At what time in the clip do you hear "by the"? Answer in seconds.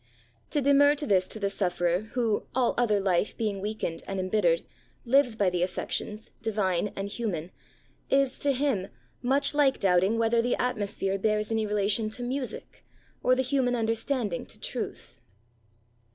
5.35-5.61